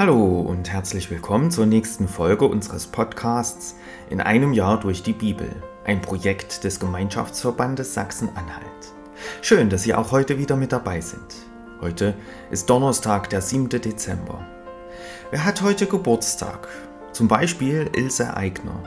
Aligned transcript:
Hallo 0.00 0.40
und 0.40 0.72
herzlich 0.72 1.10
willkommen 1.10 1.50
zur 1.50 1.66
nächsten 1.66 2.08
Folge 2.08 2.46
unseres 2.46 2.86
Podcasts 2.86 3.74
In 4.08 4.22
einem 4.22 4.54
Jahr 4.54 4.80
durch 4.80 5.02
die 5.02 5.12
Bibel, 5.12 5.54
ein 5.84 6.00
Projekt 6.00 6.64
des 6.64 6.80
Gemeinschaftsverbandes 6.80 7.92
Sachsen-Anhalt. 7.92 8.94
Schön, 9.42 9.68
dass 9.68 9.82
Sie 9.82 9.92
auch 9.92 10.10
heute 10.10 10.38
wieder 10.38 10.56
mit 10.56 10.72
dabei 10.72 11.02
sind. 11.02 11.36
Heute 11.82 12.14
ist 12.50 12.70
Donnerstag, 12.70 13.28
der 13.28 13.42
7. 13.42 13.68
Dezember. 13.68 14.40
Wer 15.32 15.44
hat 15.44 15.60
heute 15.60 15.84
Geburtstag? 15.84 16.68
Zum 17.12 17.28
Beispiel 17.28 17.90
Ilse 17.94 18.34
Aigner. 18.34 18.82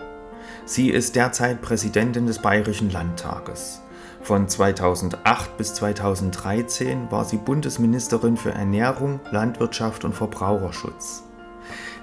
Sie 0.66 0.89
ist 0.89 1.16
derzeit 1.16 1.61
Präsidentin 1.61 2.25
des 2.25 2.39
Bayerischen 2.39 2.89
Landtages. 2.89 3.83
Von 4.23 4.47
2008 4.47 5.57
bis 5.57 5.73
2013 5.73 7.11
war 7.11 7.25
sie 7.25 7.35
Bundesministerin 7.35 8.38
für 8.38 8.52
Ernährung, 8.52 9.20
Landwirtschaft 9.31 10.05
und 10.05 10.13
Verbraucherschutz. 10.13 11.23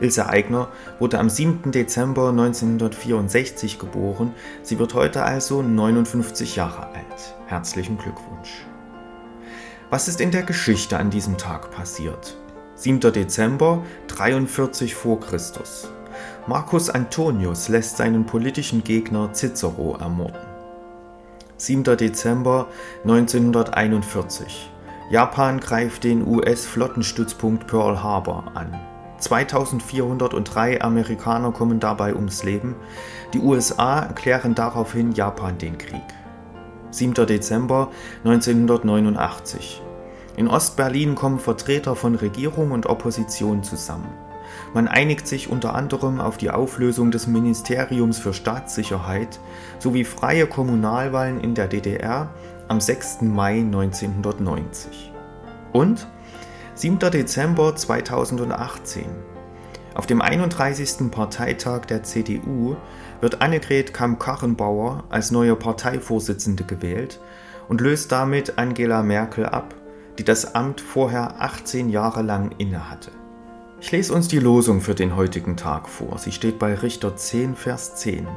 Ilse 0.01 0.29
Aigner 0.29 0.69
wurde 0.99 1.19
am 1.19 1.31
7. 1.31 1.73
Dezember 1.73 2.29
1964 2.29 3.79
geboren. 3.79 4.35
Sie 4.63 4.79
wird 4.79 4.93
heute 4.93 5.23
also 5.23 5.63
59 5.63 6.57
Jahre 6.57 6.89
alt. 6.89 7.35
Herzlichen 7.47 7.97
Glückwunsch. 7.97 8.67
Was 9.89 10.07
ist 10.07 10.21
in 10.21 10.31
der 10.31 10.43
Geschichte 10.43 10.99
an 10.99 11.09
diesem 11.09 11.39
Tag 11.39 11.71
passiert? 11.71 12.37
7. 12.75 13.01
Dezember 13.01 13.83
43 14.09 14.95
vor 14.95 15.21
Christus. 15.21 15.91
Marcus 16.47 16.91
Antonius 16.91 17.69
lässt 17.69 17.97
seinen 17.97 18.27
politischen 18.27 18.85
Gegner 18.85 19.33
Cicero 19.33 19.97
ermorden. 19.99 20.50
7. 21.61 21.85
Dezember 21.99 22.69
1941. 23.03 24.71
Japan 25.11 25.61
greift 25.61 26.05
den 26.05 26.27
US-Flottenstützpunkt 26.27 27.67
Pearl 27.67 28.03
Harbor 28.03 28.45
an. 28.55 28.81
2403 29.19 30.81
Amerikaner 30.81 31.53
kommen 31.53 31.79
dabei 31.79 32.15
ums 32.15 32.45
Leben. 32.45 32.77
Die 33.35 33.41
USA 33.41 34.01
erklären 34.01 34.55
daraufhin 34.55 35.13
Japan 35.13 35.59
den 35.59 35.77
Krieg. 35.77 36.01
7. 36.93 37.27
Dezember 37.27 37.91
1989. 38.25 39.83
In 40.39 40.49
Ostberlin 40.49 41.15
kommen 41.15 41.39
Vertreter 41.39 41.95
von 41.95 42.15
Regierung 42.15 42.71
und 42.71 42.87
Opposition 42.87 43.63
zusammen. 43.63 44.09
Man 44.75 44.89
einigt 44.89 45.27
sich 45.27 45.51
unter 45.51 45.75
anderem 45.75 46.21
auf 46.21 46.37
die 46.37 46.51
Auflösung 46.51 47.11
des 47.11 47.27
Ministeriums 47.27 48.19
für 48.19 48.33
Staatssicherheit 48.33 49.41
sowie 49.79 50.05
freie 50.05 50.47
Kommunalwahlen 50.47 51.41
in 51.41 51.55
der 51.55 51.69
DDR 51.69 52.31
am 52.69 52.81
6. 52.81 53.23
Mai 53.23 53.61
1990. 53.61 55.13
Und 55.73 56.07
7. 56.75 56.99
Dezember 56.99 57.75
2018. 57.75 59.05
Auf 59.95 60.07
dem 60.07 60.23
31. 60.23 61.11
Parteitag 61.11 61.87
der 61.87 62.05
CDU 62.05 62.77
wird 63.21 63.43
Annegret 63.43 63.93
Kamm-Karrenbauer 63.93 65.05
als 65.11 65.31
neue 65.31 65.57
Parteivorsitzende 65.57 66.65
gewählt 66.65 67.21
und 67.69 67.81
löst 67.81 68.13
damit 68.13 68.57
Angela 68.57 69.03
Merkel 69.03 69.47
ab, 69.47 69.75
die 70.19 70.25
das 70.25 70.55
Amt 70.55 70.81
vorher 70.81 71.41
18 71.41 71.91
Jahre 71.91 72.23
lang 72.23 72.53
innehatte. 72.59 73.11
Ich 73.83 73.93
lese 73.93 74.13
uns 74.13 74.29
die 74.29 74.39
Losung 74.39 74.83
für 74.83 74.95
den 74.95 75.17
heutigen 75.17 75.57
Tag 75.57 75.89
vor. 75.89 76.19
Sie 76.19 76.33
steht 76.33 76.59
bei 76.59 76.75
Richter 76.75 77.17
10, 77.17 77.57
Vers 77.57 77.97
10. 77.97 78.29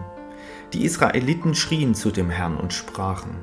Die 0.72 0.86
Israeliten 0.86 1.54
schrien 1.54 1.96
zu 1.96 2.12
dem 2.12 2.30
Herrn 2.30 2.56
und 2.56 2.72
sprachen, 2.72 3.36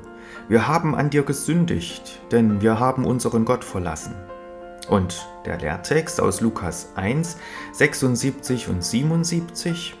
wir 0.49 0.67
haben 0.67 0.95
an 0.95 1.11
dir 1.11 1.21
gesündigt, 1.21 2.19
denn 2.31 2.59
wir 2.59 2.79
haben 2.79 3.05
unseren 3.05 3.45
Gott 3.45 3.63
verlassen. 3.63 4.15
Und 4.89 5.27
der 5.45 5.59
Lehrtext 5.59 6.19
aus 6.19 6.41
Lukas 6.41 6.89
1, 6.95 7.37
76 7.73 8.67
und 8.67 8.83
77. 8.83 9.95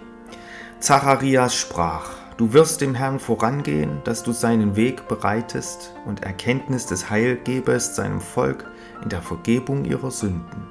Zacharias 0.79 1.55
sprach, 1.55 2.09
du 2.37 2.51
wirst 2.51 2.81
dem 2.81 2.95
Herrn 2.95 3.19
vorangehen, 3.19 4.01
dass 4.05 4.23
du 4.23 4.31
seinen 4.31 4.75
Weg 4.75 5.07
bereitest 5.07 5.93
und 6.07 6.23
Erkenntnis 6.23 6.87
des 6.87 7.11
Heil 7.11 7.37
gebest 7.43 7.95
seinem 7.95 8.21
Volk 8.21 8.65
in 9.03 9.09
der 9.09 9.21
Vergebung 9.21 9.85
ihrer 9.85 10.09
Sünden. 10.09 10.70